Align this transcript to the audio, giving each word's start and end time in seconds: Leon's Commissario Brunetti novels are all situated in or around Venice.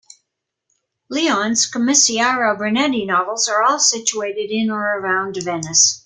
Leon's 1.11 1.67
Commissario 1.67 2.57
Brunetti 2.57 3.05
novels 3.05 3.47
are 3.47 3.61
all 3.61 3.77
situated 3.77 4.49
in 4.49 4.71
or 4.71 4.97
around 4.97 5.37
Venice. 5.43 5.99